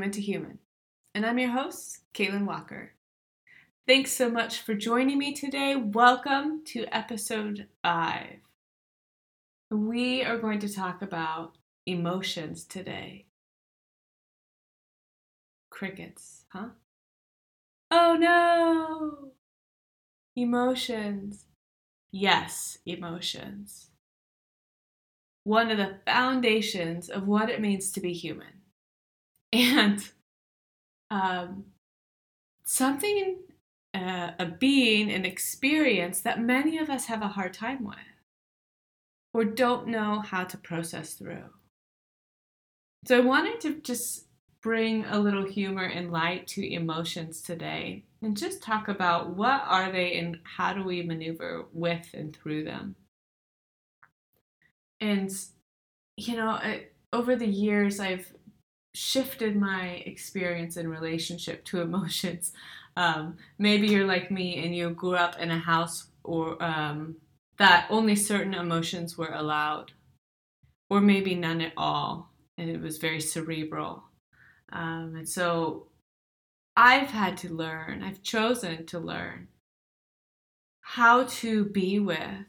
[0.00, 0.58] Human to Human,
[1.14, 2.94] and I'm your host, Caitlin Walker.
[3.86, 5.76] Thanks so much for joining me today.
[5.76, 8.38] Welcome to episode five.
[9.70, 13.26] We are going to talk about emotions today.
[15.68, 16.70] Crickets, huh?
[17.90, 19.32] Oh no!
[20.34, 21.44] Emotions.
[22.10, 23.90] Yes, emotions.
[25.44, 28.59] One of the foundations of what it means to be human.
[29.52, 30.08] And
[31.10, 31.64] um,
[32.64, 33.38] something,
[33.92, 37.96] uh, a being, an experience that many of us have a hard time with
[39.32, 41.50] or don't know how to process through.
[43.06, 44.26] So I wanted to just
[44.62, 49.90] bring a little humor and light to emotions today and just talk about what are
[49.90, 52.94] they and how do we maneuver with and through them.
[55.00, 55.30] And
[56.16, 58.30] you know, I, over the years I've
[58.94, 62.52] shifted my experience in relationship to emotions.
[62.96, 67.16] Um, maybe you're like me and you grew up in a house or um,
[67.56, 69.92] that only certain emotions were allowed,
[70.90, 74.02] or maybe none at all, and it was very cerebral.
[74.72, 75.88] Um, and so
[76.76, 79.48] I've had to learn, I've chosen to learn
[80.80, 82.46] how to be with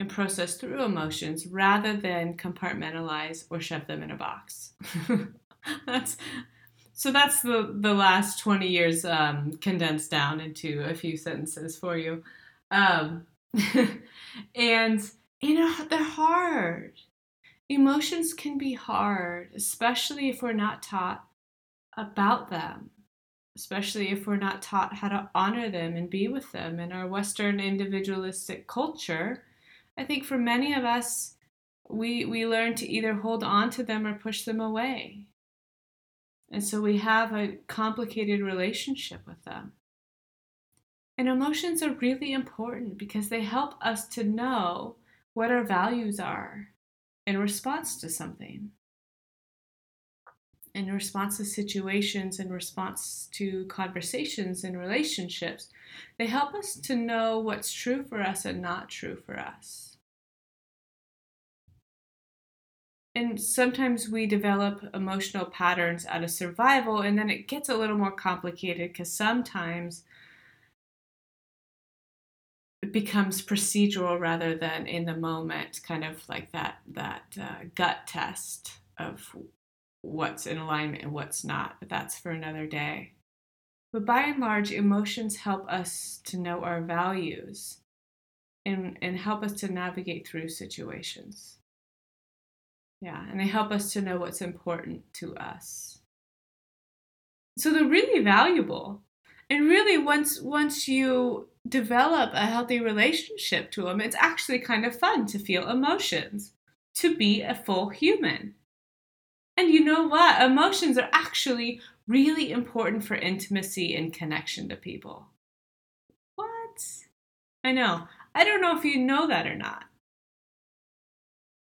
[0.00, 4.72] and process through emotions rather than compartmentalize or shove them in a box.
[5.86, 6.16] that's
[6.92, 11.96] so that's the the last 20 years um, condensed down into a few sentences for
[11.96, 12.22] you.
[12.70, 13.26] Um,
[14.54, 15.00] and
[15.40, 16.94] you know they're hard.
[17.68, 21.24] Emotions can be hard especially if we're not taught
[21.96, 22.90] about them
[23.58, 27.08] especially if we're not taught how to honor them and be with them in our
[27.08, 29.42] western individualistic culture
[29.98, 31.34] I think for many of us,
[31.88, 35.24] we, we learn to either hold on to them or push them away.
[36.52, 39.72] And so we have a complicated relationship with them.
[41.18, 44.96] And emotions are really important because they help us to know
[45.34, 46.68] what our values are
[47.26, 48.70] in response to something,
[50.74, 55.68] in response to situations, in response to conversations and relationships.
[56.18, 59.88] They help us to know what's true for us and not true for us.
[63.18, 67.96] and sometimes we develop emotional patterns out of survival and then it gets a little
[67.96, 70.04] more complicated because sometimes
[72.80, 78.06] it becomes procedural rather than in the moment kind of like that that uh, gut
[78.06, 79.34] test of
[80.02, 83.12] what's in alignment and what's not but that's for another day
[83.92, 87.78] but by and large emotions help us to know our values
[88.66, 91.58] and, and help us to navigate through situations
[93.00, 96.00] yeah, and they help us to know what's important to us.
[97.56, 99.02] So they're really valuable.
[99.50, 104.98] And really once once you develop a healthy relationship to them, it's actually kind of
[104.98, 106.52] fun to feel emotions,
[106.96, 108.54] to be a full human.
[109.58, 110.40] And you know what?
[110.40, 115.26] Emotions are actually really important for intimacy and connection to people.
[116.36, 116.80] What?
[117.64, 118.06] I know.
[118.36, 119.86] I don't know if you know that or not.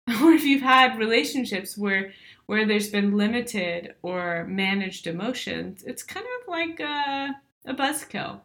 [0.22, 2.12] or if you've had relationships where
[2.46, 7.34] where there's been limited or managed emotions, it's kind of like a,
[7.64, 8.40] a buzzkill.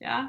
[0.00, 0.28] Yeah.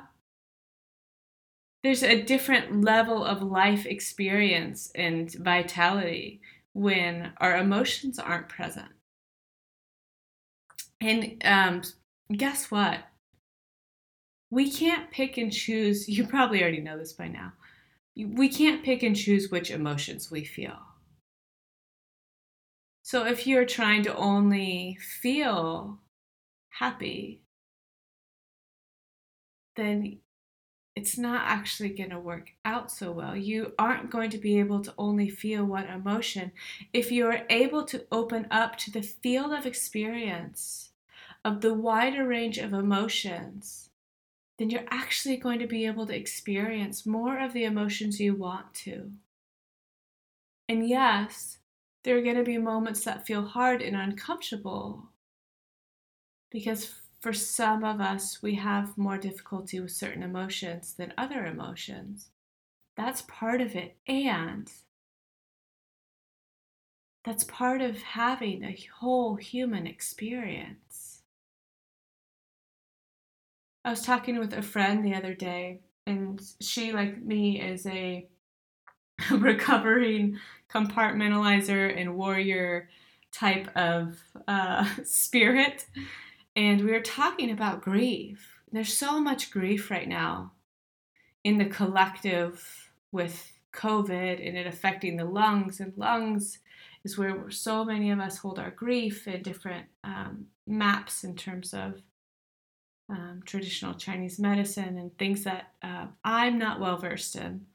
[1.81, 6.41] There's a different level of life experience and vitality
[6.73, 8.91] when our emotions aren't present.
[10.99, 11.81] And um,
[12.31, 12.99] guess what?
[14.49, 16.07] We can't pick and choose.
[16.13, 17.53] You probably already know this by now
[18.15, 20.77] we can't pick and choose which emotions we feel.
[23.01, 25.99] So if you're trying to only feel
[26.69, 27.41] happy,
[29.75, 30.19] then
[30.95, 33.35] it's not actually going to work out so well.
[33.35, 36.51] You aren't going to be able to only feel one emotion.
[36.93, 40.91] If you are able to open up to the field of experience
[41.43, 43.89] of the wider range of emotions,
[44.59, 48.73] then you're actually going to be able to experience more of the emotions you want
[48.73, 49.11] to.
[50.69, 51.57] And yes,
[52.03, 55.09] there are going to be moments that feel hard and uncomfortable
[56.51, 62.27] because for some of us, we have more difficulty with certain emotions than other emotions.
[62.97, 63.95] That's part of it.
[64.05, 64.69] And
[67.23, 71.21] that's part of having a whole human experience.
[73.85, 78.27] I was talking with a friend the other day, and she, like me, is a
[79.31, 80.39] recovering
[80.69, 82.89] compartmentalizer and warrior
[83.31, 85.85] type of uh, spirit.
[86.55, 88.59] And we were talking about grief.
[88.71, 90.51] There's so much grief right now
[91.43, 96.59] in the collective with COVID and it affecting the lungs, and lungs
[97.03, 101.73] is where so many of us hold our grief in different um, maps in terms
[101.73, 102.01] of
[103.09, 107.65] um, traditional Chinese medicine and things that uh, I'm not well versed in,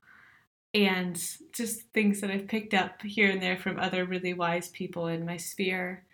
[0.72, 1.14] and
[1.52, 5.26] just things that I've picked up here and there from other really wise people in
[5.26, 6.04] my sphere.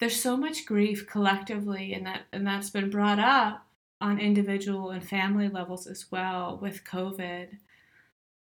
[0.00, 3.66] There's so much grief collectively, and that and that's been brought up
[4.00, 7.58] on individual and family levels as well with COVID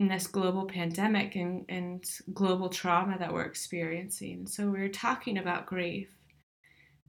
[0.01, 4.49] and this global pandemic and, and global trauma that we're experiencing.
[4.49, 6.09] So we are talking about grief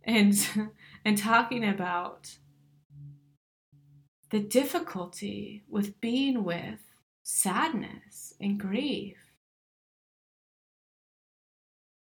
[0.03, 0.35] and
[1.05, 2.37] and talking about
[4.29, 6.81] the difficulty with being with
[7.23, 9.17] sadness and grief.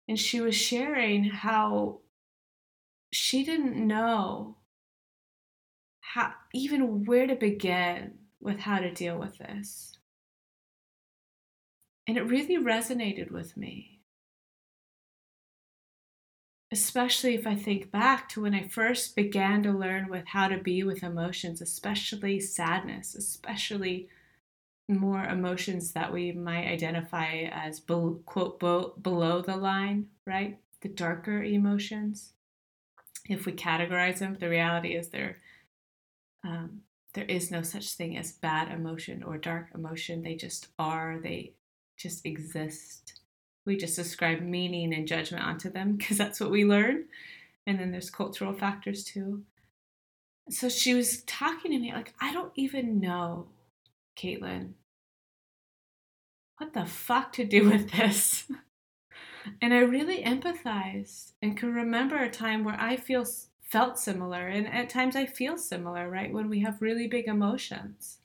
[0.09, 2.01] And she was sharing how
[3.17, 4.59] she didn't know
[6.01, 9.99] how even where to begin with how to deal with this.
[12.07, 14.01] And it really resonated with me.
[16.73, 20.59] Especially if I think back to when I first began to learn with how to
[20.59, 24.09] be with emotions, especially sadness, especially
[24.89, 30.59] more emotions that we might identify as quote below the line, right?
[30.81, 32.33] The darker emotions.
[33.29, 35.39] If we categorize them, the reality is there
[36.45, 36.83] um,
[37.15, 40.23] there is no such thing as bad emotion or dark emotion.
[40.23, 41.19] They just are.
[41.23, 41.55] They
[41.97, 43.21] just exist.
[43.65, 47.07] We just ascribe meaning and judgment onto them because that's what we learn.
[47.67, 49.43] And then there's cultural factors too.
[50.51, 53.47] So she was talking to me like, I don't even know,
[54.17, 54.75] Caitlin,
[56.59, 58.45] what the fuck to do with this.
[59.61, 63.25] and I really empathized and can remember a time where I feel
[63.63, 66.33] felt similar and at times I feel similar, right?
[66.33, 68.19] When we have really big emotions.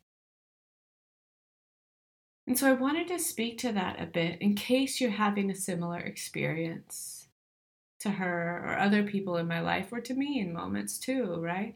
[2.48, 5.56] And so I wanted to speak to that a bit in case you're having a
[5.56, 7.28] similar experience
[8.00, 11.76] to her or other people in my life or to me in moments too, right?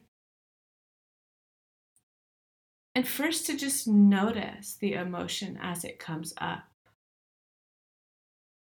[2.95, 6.63] And first to just notice the emotion as it comes up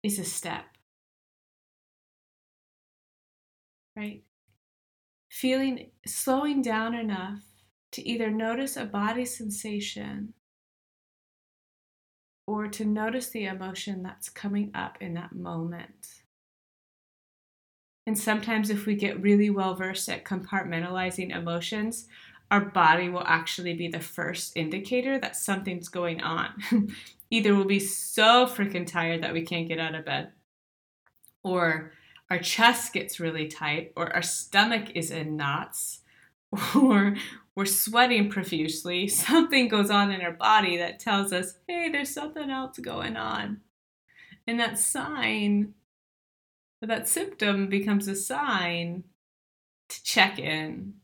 [0.03, 0.65] is a step.
[3.97, 4.23] Right?
[5.31, 7.41] Feeling, slowing down enough
[7.93, 10.35] to either notice a body sensation
[12.47, 16.23] or to notice the emotion that's coming up in that moment.
[18.07, 22.09] And sometimes, if we get really well versed at compartmentalizing emotions,
[22.51, 26.51] our body will actually be the first indicator that something's going on.
[27.31, 30.33] Either we'll be so freaking tired that we can't get out of bed,
[31.43, 31.93] or
[32.29, 36.01] our chest gets really tight, or our stomach is in knots,
[36.75, 37.17] or
[37.55, 42.51] we're sweating profusely, something goes on in our body that tells us, hey, there's something
[42.51, 43.61] else going on.
[44.47, 45.75] And that sign,
[46.83, 49.05] that symptom becomes a sign
[49.89, 50.95] to check in.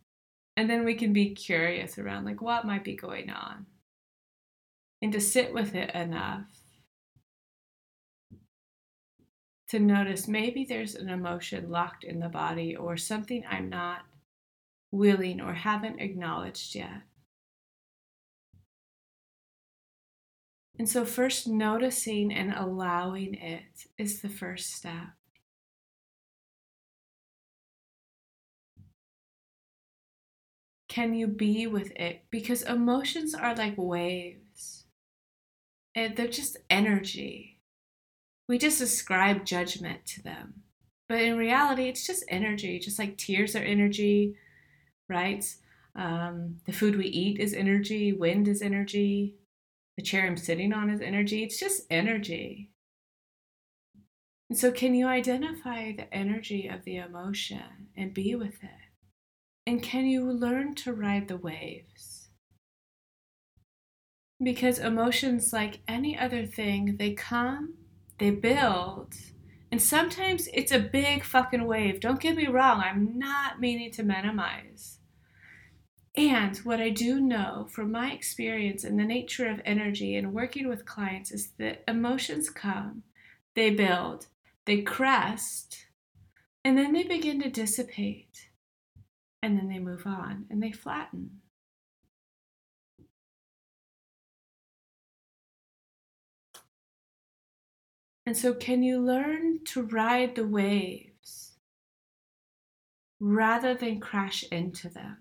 [0.57, 3.67] And then we can be curious around, like, what might be going on?
[5.03, 6.47] And to sit with it enough
[9.69, 14.03] to notice maybe there's an emotion locked in the body or something I'm not
[14.91, 17.03] willing, or haven't acknowledged yet.
[20.79, 25.09] And so, first noticing and allowing it is the first step.
[30.89, 32.25] Can you be with it?
[32.31, 34.46] Because emotions are like waves,
[35.97, 37.61] they're just energy.
[38.49, 40.63] We just ascribe judgment to them.
[41.09, 44.35] But in reality, it's just energy, just like tears are energy,
[45.09, 45.45] right?
[45.95, 49.37] Um, the food we eat is energy, wind is energy,
[49.97, 51.43] the chair I'm sitting on is energy.
[51.43, 52.71] It's just energy.
[54.51, 58.71] And so, can you identify the energy of the emotion and be with it?
[59.67, 62.16] And can you learn to ride the waves?
[64.43, 67.75] Because emotions, like any other thing, they come,
[68.19, 69.15] they build,
[69.71, 72.01] and sometimes it's a big fucking wave.
[72.01, 74.99] Don't get me wrong, I'm not meaning to minimize.
[76.17, 80.69] And what I do know from my experience in the nature of energy and working
[80.69, 83.03] with clients is that emotions come,
[83.55, 84.27] they build,
[84.65, 85.87] they crest,
[86.65, 88.49] and then they begin to dissipate.
[89.43, 91.43] And then they move on and they flatten.
[98.27, 101.07] And so, can you learn to ride the waves?
[103.21, 105.19] rather than crash into them.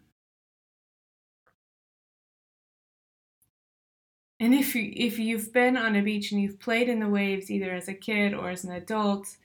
[4.40, 7.50] And if you if you've been on a beach and you've played in the waves
[7.50, 9.38] either as a kid or as an adult,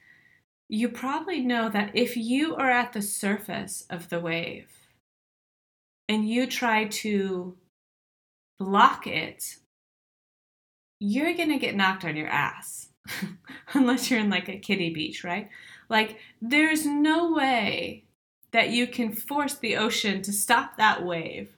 [0.67, 4.67] you probably know that if you are at the surface of the wave
[6.09, 7.55] and you try to
[8.59, 9.55] block it,
[10.99, 12.90] you're going to get knocked on your ass.
[13.73, 15.49] Unless you're in like a kiddie beach, right?
[15.89, 18.05] Like there's no way
[18.51, 21.55] that you can force the ocean to stop that wave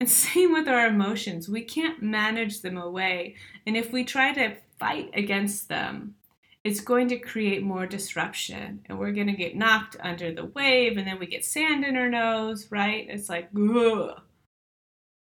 [0.00, 1.48] and same with our emotions.
[1.48, 3.36] We can't manage them away.
[3.66, 6.14] And if we try to fight against them,
[6.64, 8.82] it's going to create more disruption.
[8.86, 11.96] And we're going to get knocked under the wave, and then we get sand in
[11.96, 13.06] our nose, right?
[13.08, 14.20] It's like, ugh.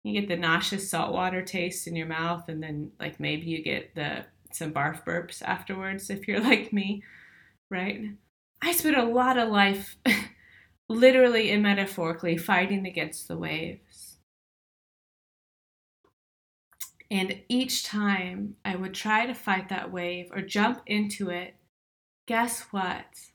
[0.05, 3.93] You get the nauseous saltwater taste in your mouth, and then, like, maybe you get
[3.93, 4.25] the
[4.57, 7.03] some barf burps afterwards if you're like me,
[7.69, 8.11] right?
[8.61, 9.97] I spent a lot of life,
[10.89, 14.17] literally and metaphorically, fighting against the waves
[17.11, 21.55] And each time I would try to fight that wave or jump into it,
[22.27, 23.31] guess what?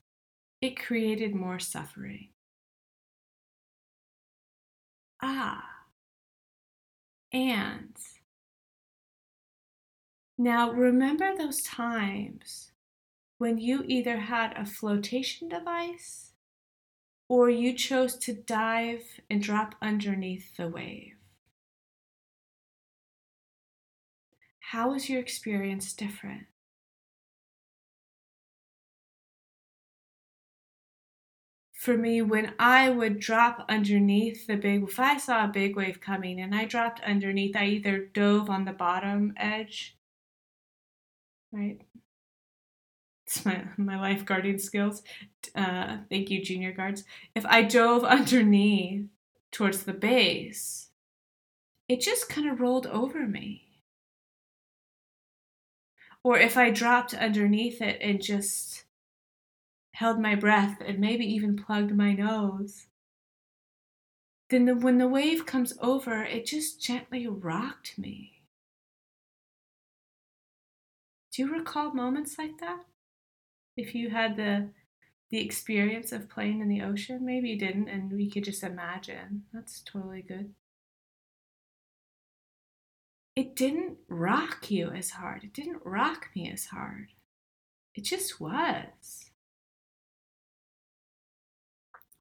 [0.61, 2.31] It created more suffering.
[5.23, 5.87] Ah.
[7.33, 7.97] And
[10.39, 12.73] now remember those times
[13.39, 16.33] when you either had a flotation device
[17.29, 21.15] or you chose to dive and drop underneath the wave.
[24.73, 26.47] How is your experience different?
[31.73, 36.01] For me, when I would drop underneath the big, if I saw a big wave
[36.01, 39.97] coming and I dropped underneath, I either dove on the bottom edge,
[41.53, 41.81] right?
[43.27, 45.03] It's my, my lifeguarding skills.
[45.55, 47.05] Uh, thank you, junior guards.
[47.35, 49.07] If I dove underneath
[49.51, 50.89] towards the base,
[51.89, 53.69] it just kind of rolled over me.
[56.25, 58.85] Or if I dropped underneath it and just
[59.95, 62.87] held my breath and maybe even plugged my nose,
[64.51, 68.42] then the, when the wave comes over, it just gently rocked me.
[71.33, 72.85] Do you recall moments like that?
[73.77, 74.71] If you had the
[75.31, 79.45] the experience of playing in the ocean, maybe you didn't, and we could just imagine.
[79.53, 80.55] That's totally good
[83.35, 85.45] it didn't rock you as hard.
[85.45, 87.09] It didn't rock me as hard.
[87.95, 89.31] It just was.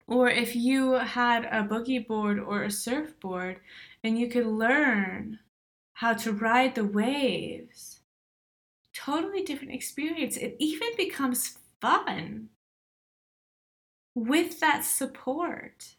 [0.07, 3.59] Or if you had a boogie board or a surfboard
[4.03, 5.39] and you could learn
[5.93, 8.00] how to ride the waves,
[9.05, 10.37] totally different experience.
[10.37, 12.49] It even becomes fun
[14.13, 15.95] with that support.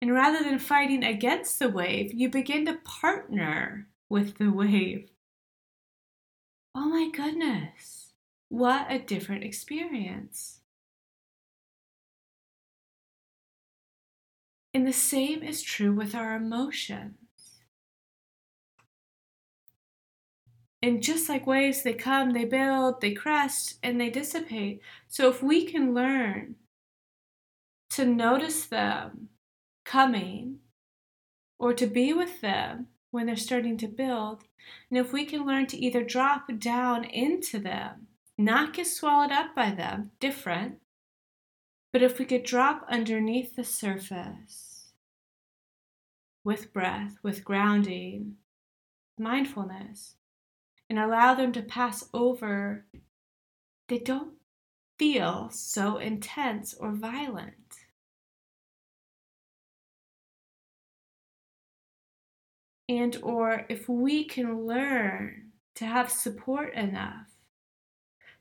[0.00, 5.10] And rather than fighting against the wave, you begin to partner with the wave.
[6.74, 8.12] Oh my goodness,
[8.48, 10.60] what a different experience.
[14.72, 17.19] And the same is true with our emotions.
[20.82, 24.80] And just like waves, they come, they build, they crest, and they dissipate.
[25.08, 26.56] So if we can learn
[27.90, 29.28] to notice them
[29.84, 30.60] coming
[31.58, 34.44] or to be with them when they're starting to build.
[34.88, 38.06] And if we can learn to either drop down into them,
[38.38, 40.78] not get swallowed up by them, different,
[41.92, 44.92] but if we could drop underneath the surface
[46.44, 48.36] with breath, with grounding,
[49.18, 50.14] mindfulness,
[50.90, 52.84] and allow them to pass over,
[53.88, 54.34] they don't
[54.98, 57.54] feel so intense or violent.
[62.90, 67.28] and or if we can learn to have support enough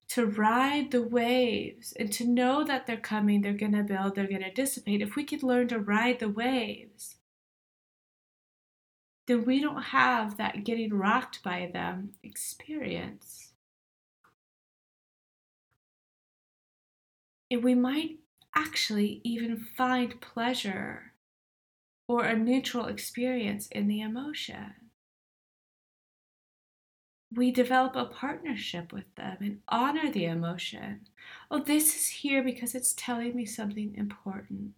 [0.08, 4.28] to ride the waves and to know that they're coming, they're going to build, they're
[4.28, 7.19] going to dissipate, if we could learn to ride the waves,
[9.30, 13.54] then we don't have that getting rocked by them experience.
[17.52, 18.18] And we might
[18.56, 21.14] actually even find pleasure
[22.08, 24.74] or a neutral experience in the emotion.
[27.32, 31.02] We develop a partnership with them and honor the emotion.
[31.52, 34.74] Oh, this is here because it's telling me something important.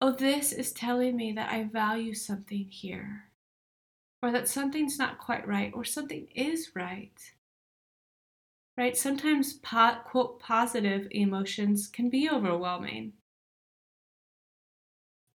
[0.00, 3.30] Oh, this is telling me that I value something here,
[4.22, 7.34] or that something's not quite right, or something is right.
[8.76, 8.96] Right?
[8.96, 13.12] Sometimes, po- quote, positive emotions can be overwhelming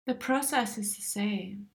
[0.07, 1.69] The process is the same.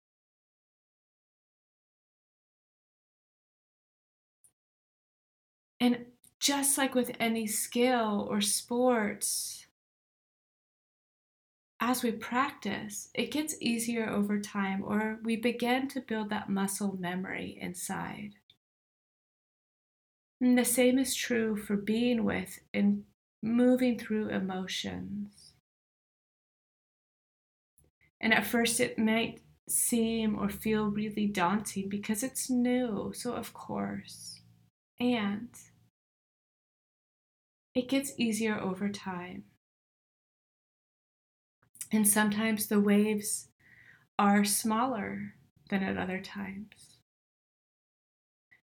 [5.79, 6.07] And
[6.39, 9.66] just like with any skill or sports,
[11.79, 16.97] as we practice, it gets easier over time, or we begin to build that muscle
[16.99, 18.31] memory inside.
[20.41, 23.03] And the same is true for being with and
[23.41, 25.53] moving through emotions.
[28.19, 33.53] And at first, it might seem or feel really daunting because it's new, so of
[33.53, 34.41] course.
[34.99, 35.49] And
[37.75, 39.43] it gets easier over time.
[41.91, 43.47] And sometimes the waves
[44.19, 45.33] are smaller
[45.69, 46.99] than at other times.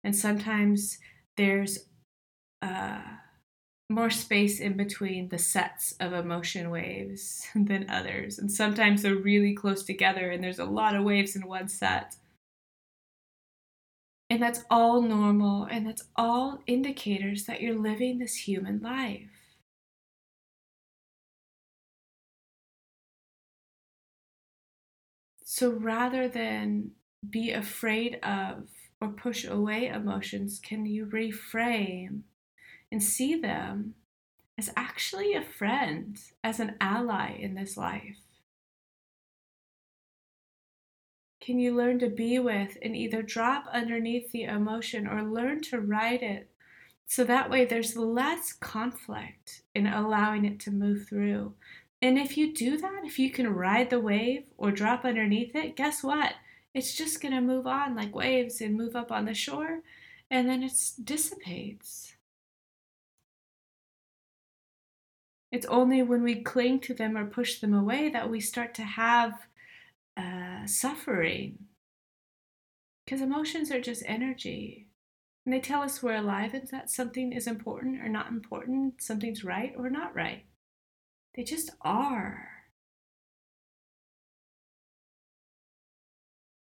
[0.04, 0.98] And sometimes
[1.36, 1.86] there's
[2.62, 3.00] uh,
[3.90, 8.38] more space in between the sets of emotion waves than others.
[8.38, 12.16] And sometimes they're really close together and there's a lot of waves in one set.
[14.30, 19.37] And that's all normal and that's all indicators that you're living this human life.
[25.50, 26.90] So rather than
[27.30, 28.68] be afraid of
[29.00, 32.24] or push away emotions, can you reframe
[32.92, 33.94] and see them
[34.58, 38.18] as actually a friend, as an ally in this life?
[41.40, 45.80] Can you learn to be with and either drop underneath the emotion or learn to
[45.80, 46.50] ride it
[47.06, 51.54] so that way there's less conflict in allowing it to move through?
[52.00, 55.76] And if you do that, if you can ride the wave or drop underneath it,
[55.76, 56.34] guess what?
[56.74, 59.80] it's just going to move on like waves and move up on the shore
[60.30, 62.14] and then it dissipates.
[65.50, 68.82] It's only when we cling to them or push them away that we start to
[68.82, 69.46] have
[70.16, 71.58] uh, suffering.
[73.04, 74.88] Because emotions are just energy.
[75.46, 79.42] And they tell us we're alive and that something is important or not important, something's
[79.42, 80.44] right or not right.
[81.34, 82.48] They just are.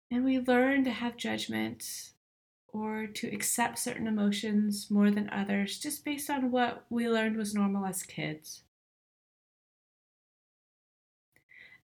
[0.10, 2.12] And we learn to have judgment
[2.68, 7.54] or to accept certain emotions more than others just based on what we learned was
[7.54, 8.64] normal as kids.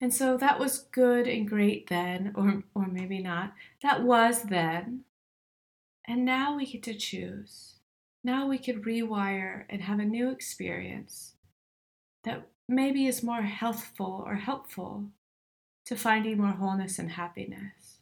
[0.01, 3.53] And so that was good and great then, or, or maybe not.
[3.84, 5.01] That was then.
[6.08, 7.75] And now we get to choose.
[8.23, 11.34] Now we could rewire and have a new experience
[12.23, 15.12] that maybe is more healthful or helpful
[15.86, 17.99] to finding more wholeness and happiness.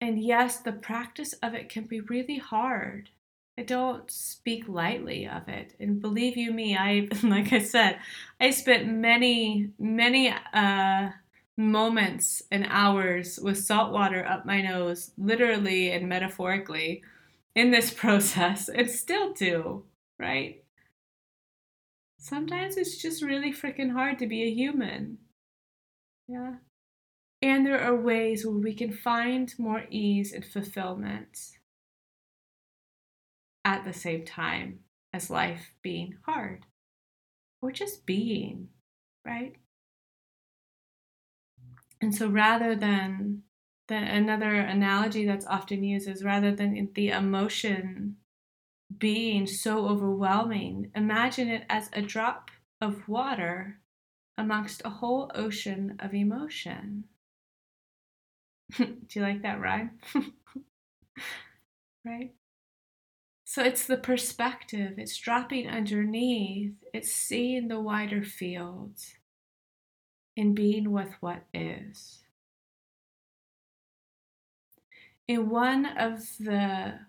[0.00, 3.10] And yes, the practice of it can be really hard.
[3.58, 5.74] I don't speak lightly of it.
[5.80, 7.98] And believe you me, I like I said,
[8.40, 11.10] I spent many, many uh,
[11.56, 17.02] moments and hours with salt water up my nose, literally and metaphorically,
[17.56, 19.82] in this process, and still do,
[20.20, 20.62] right?
[22.18, 25.18] Sometimes it's just really freaking hard to be a human.
[26.28, 26.56] Yeah.
[27.42, 31.38] And there are ways where we can find more ease and fulfillment
[33.64, 34.80] at the same time
[35.12, 36.64] as life being hard
[37.60, 38.68] or just being,
[39.24, 39.56] right?
[42.00, 43.42] And so rather than
[43.88, 48.16] the, another analogy that's often used is rather than the emotion
[48.98, 53.78] being so overwhelming, imagine it as a drop of water
[54.38, 57.04] amongst a whole ocean of emotion.
[58.76, 59.98] Do you like that rhyme?
[62.04, 62.32] right?
[63.44, 68.98] So it's the perspective, it's dropping underneath, it's seeing the wider field
[70.36, 72.25] in being with what is.
[75.28, 77.00] In one of the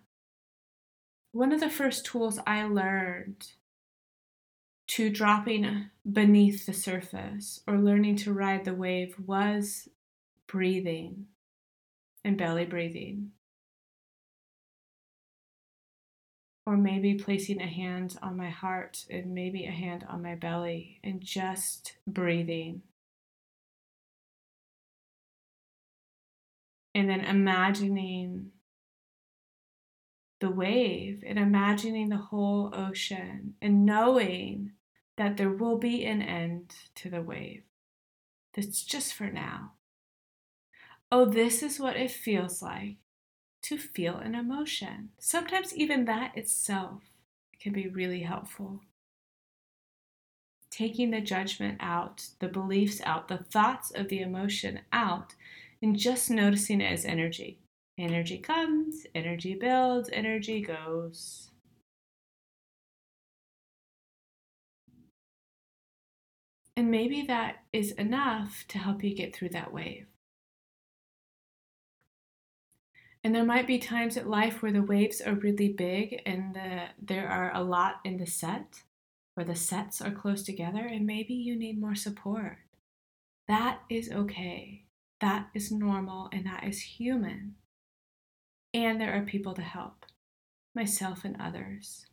[1.32, 3.52] one of the first tools I learned
[4.88, 9.88] to dropping beneath the surface or learning to ride the wave was
[10.48, 11.28] breathing
[12.24, 13.32] and belly breathing.
[16.66, 21.00] Or maybe placing a hand on my heart and maybe a hand on my belly
[21.04, 22.82] and just breathing.
[26.98, 28.54] And then imagining
[30.40, 34.72] the wave and imagining the whole ocean and knowing
[35.16, 37.62] that there will be an end to the wave.
[38.56, 39.74] That's just for now.
[41.12, 42.96] Oh, this is what it feels like
[43.62, 45.10] to feel an emotion.
[45.20, 47.04] Sometimes even that itself
[47.62, 48.82] can be really helpful.
[50.78, 55.34] taking the judgment out, the beliefs out, the thoughts of the emotion out,
[55.82, 57.60] and just noticing it as energy.
[57.98, 61.50] Energy comes, energy builds, energy goes.
[66.76, 70.06] And maybe that is enough to help you get through that wave.
[73.24, 76.84] And there might be times at life where the waves are really big and the,
[77.02, 78.84] there are a lot in the set,
[79.34, 82.60] where the sets are close together, and maybe you need more support.
[83.48, 84.87] That is okay.
[85.20, 87.56] That is normal and that is human.
[88.74, 90.06] And there are people to help,
[90.76, 92.06] myself and others.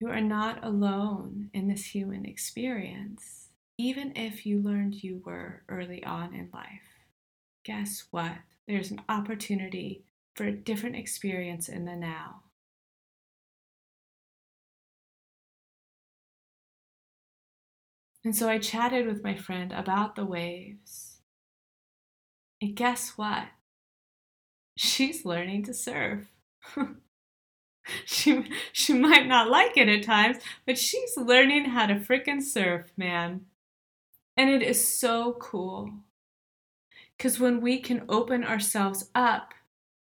[0.00, 6.02] You are not alone in this human experience, even if you learned you were early
[6.04, 7.04] on in life.
[7.64, 8.38] Guess what?
[8.66, 12.44] There's an opportunity for a different experience in the now.
[18.24, 21.20] And so I chatted with my friend about the waves.
[22.60, 23.48] And guess what?
[24.76, 26.26] She's learning to surf.
[28.04, 32.92] she she might not like it at times, but she's learning how to frickin' surf,
[32.96, 33.46] man.
[34.36, 35.92] And it is so cool.
[37.18, 39.54] Cuz when we can open ourselves up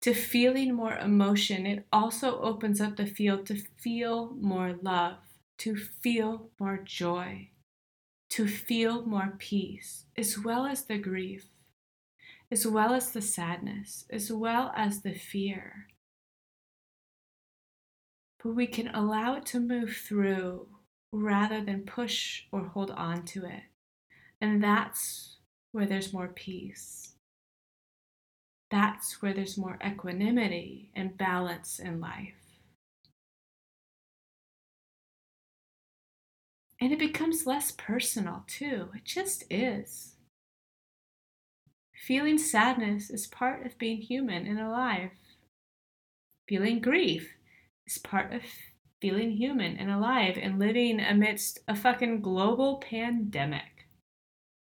[0.02, 5.20] to feeling more emotion, it also opens up the field to feel more love,
[5.60, 7.52] to feel more joy
[8.32, 11.48] to feel more peace, as well as the grief,
[12.50, 15.88] as well as the sadness, as well as the fear.
[18.42, 20.68] But we can allow it to move through
[21.12, 23.64] rather than push or hold on to it.
[24.40, 25.36] And that's
[25.74, 27.16] where there's more peace.
[28.72, 32.41] That's where there's more equanimity and balance in life.
[36.82, 38.90] And it becomes less personal too.
[38.96, 40.16] It just is.
[41.94, 45.12] Feeling sadness is part of being human and alive.
[46.50, 47.36] Feeling grief
[47.86, 48.42] is part of
[49.00, 53.62] feeling human and alive and living amidst a fucking global pandemic.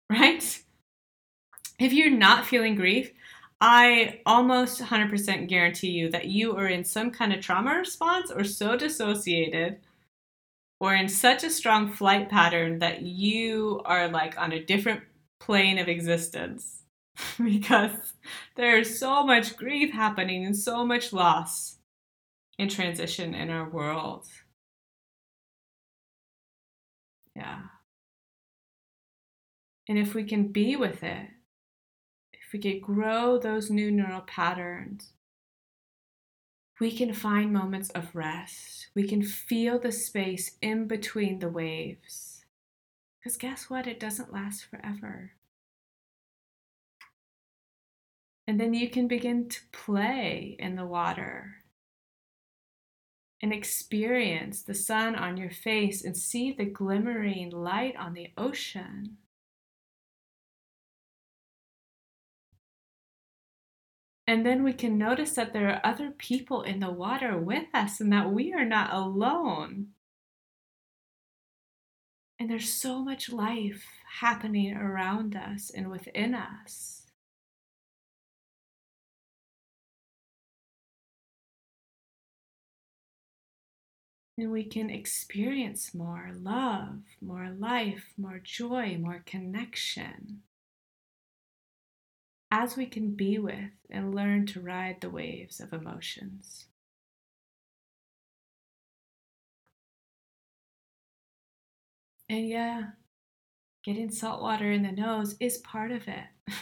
[0.10, 0.62] Right?
[1.80, 3.12] If you're not feeling grief,
[3.60, 8.43] I almost 100% guarantee you that you are in some kind of trauma response or
[8.43, 9.80] so dissociated
[10.79, 15.01] or in such a strong flight pattern that you are like on a different
[15.39, 16.83] plane of existence
[17.43, 18.13] because
[18.55, 21.77] there's so much grief happening and so much loss
[22.59, 24.27] and transition in our world.
[27.36, 27.62] Yeah.
[29.89, 31.27] And if we can be with it,
[32.33, 35.12] if we can grow those new neural patterns,
[36.83, 38.87] we can find moments of rest.
[38.93, 42.43] We can feel the space in between the waves.
[43.17, 43.87] Because guess what?
[43.87, 45.31] It doesn't last forever.
[48.45, 51.55] And then you can begin to play in the water
[53.41, 59.19] and experience the sun on your face and see the glimmering light on the ocean.
[64.25, 67.99] And then we can notice that there are other people in the water with us
[67.99, 69.88] and that we are not alone.
[72.39, 73.86] And there's so much life
[74.19, 77.01] happening around us and within us.
[84.38, 90.41] And we can experience more love, more life, more joy, more connection
[92.53, 96.67] as we can be with and learn to ride the waves of emotions.
[102.29, 102.83] And yeah,
[103.83, 106.25] getting salt water in the nose is part of it.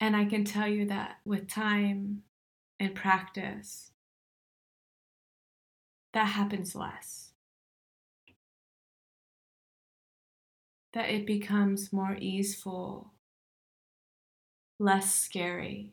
[0.00, 2.22] and I can tell you that with time
[2.80, 3.90] and practice,
[6.14, 7.32] that happens less.
[10.94, 13.12] That it becomes more easeful
[14.78, 15.92] less scary,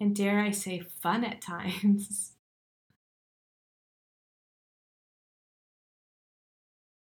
[0.00, 2.32] and dare I say, fun at times.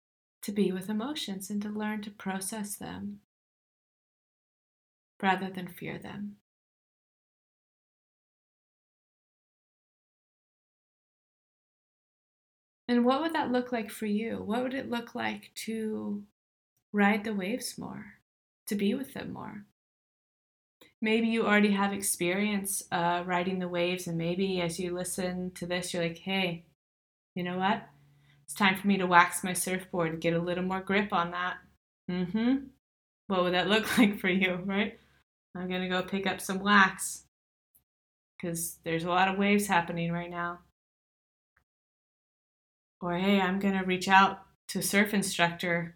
[0.41, 3.21] to be with emotions and to learn to process them
[5.21, 6.37] rather than fear them.
[12.89, 14.43] And what would that look like for you?
[14.43, 16.25] What would it look like to
[16.93, 18.18] ride the waves more?
[18.69, 19.65] To be with them more.
[21.01, 25.65] maybe you already have experience uh, riding the waves, and maybe as you listen to
[25.65, 26.65] this, you're like, hey,
[27.35, 27.83] you know what?
[28.45, 31.31] It's time for me to wax my surfboard, and get a little more grip on
[31.31, 31.57] that.
[32.09, 32.55] Mm hmm.
[33.27, 34.99] What would that look like for you, right?
[35.55, 37.23] I'm going to go pick up some wax
[38.35, 40.59] because there's a lot of waves happening right now.
[43.01, 45.95] Or, hey, I'm going to reach out to a surf instructor.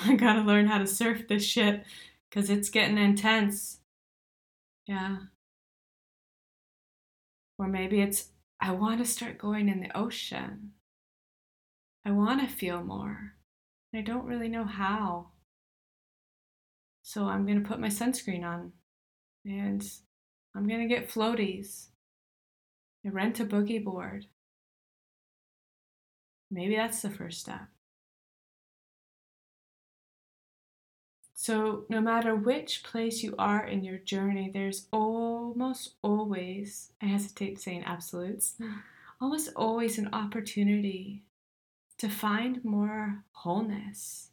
[0.04, 1.84] I got to learn how to surf this shit
[2.28, 3.80] because it's getting intense.
[4.86, 5.16] Yeah.
[7.58, 8.28] Or maybe it's,
[8.60, 10.72] I want to start going in the ocean.
[12.04, 13.34] I want to feel more.
[13.94, 15.28] I don't really know how.
[17.02, 18.72] So I'm to put my sunscreen on
[19.44, 19.84] and
[20.54, 21.88] I'm to get floaties.
[23.04, 24.26] I rent a boogie board.
[26.50, 27.71] Maybe that's the first step.
[31.42, 37.60] So, no matter which place you are in your journey, there's almost always, I hesitate
[37.60, 38.54] saying absolutes,
[39.20, 41.24] almost always an opportunity
[41.98, 44.30] to find more wholeness,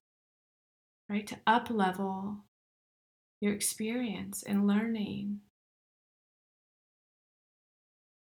[1.09, 1.25] right?
[1.25, 2.43] To up level
[3.41, 5.39] your experience and learning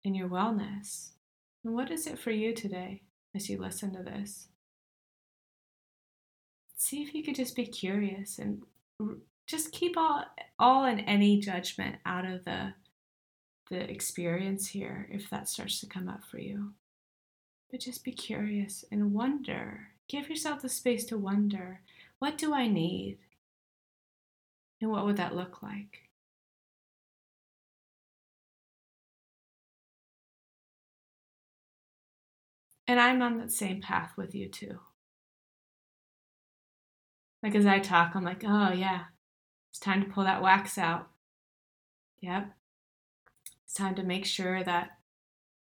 [0.03, 1.09] and your wellness.
[1.63, 3.03] And what is it for you today
[3.35, 4.47] as you listen to this?
[6.77, 8.63] See if you could just be curious and
[9.47, 10.23] just keep all
[10.59, 12.73] all and any judgment out of the
[13.69, 16.73] the experience here if that starts to come up for you.
[17.69, 19.87] But just be curious and wonder.
[20.09, 21.81] Give yourself the space to wonder
[22.19, 23.17] what do I need?
[24.81, 26.09] And what would that look like?
[32.87, 34.79] And I'm on that same path with you too.
[37.43, 39.05] Like as I talk, I'm like, oh yeah,
[39.69, 41.09] it's time to pull that wax out.
[42.21, 42.51] Yep.
[43.65, 44.97] It's time to make sure that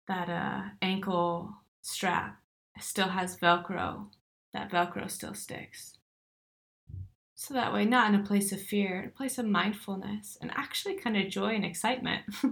[0.07, 2.39] that uh, ankle strap
[2.79, 4.07] still has Velcro.
[4.53, 5.97] That Velcro still sticks.
[7.35, 10.51] So that way, not in a place of fear, in a place of mindfulness and
[10.51, 12.23] actually kind of joy and excitement.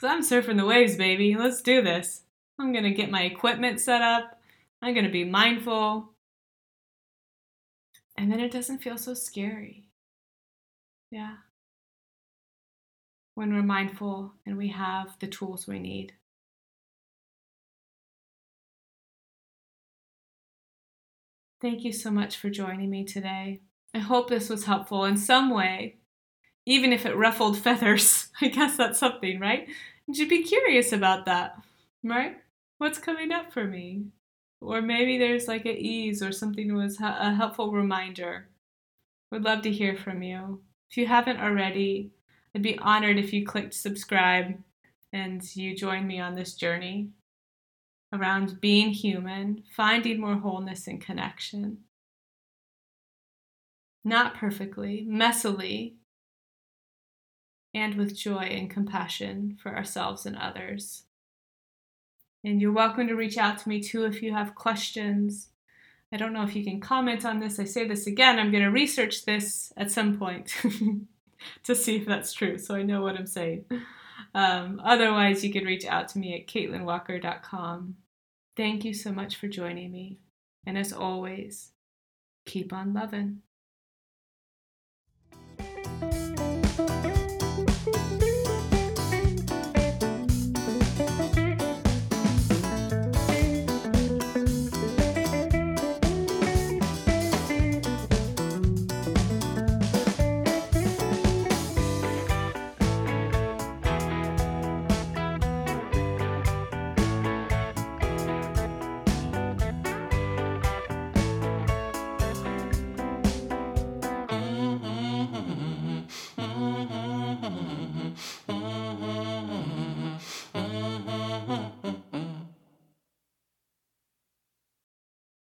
[0.00, 1.36] Because I'm surfing the waves, baby.
[1.38, 2.22] Let's do this.
[2.58, 4.40] I'm going to get my equipment set up.
[4.80, 6.09] I'm going to be mindful.
[8.20, 9.88] And then it doesn't feel so scary.
[11.10, 11.36] Yeah.
[13.34, 16.12] When we're mindful and we have the tools we need.
[21.62, 23.62] Thank you so much for joining me today.
[23.94, 25.96] I hope this was helpful in some way,
[26.66, 28.28] even if it ruffled feathers.
[28.42, 29.66] I guess that's something, right?
[30.06, 31.56] You should be curious about that,
[32.04, 32.36] right?
[32.76, 34.08] What's coming up for me?
[34.60, 38.48] Or maybe there's like an ease or something was a helpful reminder.
[39.30, 40.60] Would love to hear from you.
[40.90, 42.10] If you haven't already,
[42.54, 44.58] I'd be honored if you clicked subscribe
[45.12, 47.10] and you join me on this journey
[48.12, 51.78] around being human, finding more wholeness and connection.
[54.04, 55.94] Not perfectly, messily,
[57.72, 61.04] and with joy and compassion for ourselves and others.
[62.42, 65.48] And you're welcome to reach out to me too if you have questions.
[66.12, 67.60] I don't know if you can comment on this.
[67.60, 70.54] I say this again, I'm going to research this at some point
[71.64, 73.64] to see if that's true so I know what I'm saying.
[74.34, 77.96] Um, otherwise, you can reach out to me at caitlinwalker.com.
[78.56, 80.18] Thank you so much for joining me.
[80.66, 81.72] And as always,
[82.46, 83.42] keep on loving.